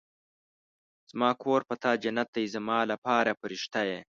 زما 1.11 1.29
کور 1.41 1.61
په 1.69 1.75
تا 1.83 1.91
جنت 2.03 2.29
دی 2.35 2.45
زما 2.55 2.79
لپاره 2.91 3.37
فرښته 3.41 3.81
يې 3.89 3.99